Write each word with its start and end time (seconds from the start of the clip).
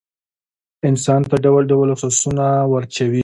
انسان 0.89 1.21
ته 1.29 1.35
ډول 1.45 1.63
ډول 1.71 1.87
وسواسونه 1.89 2.45
وراچوي. 2.71 3.19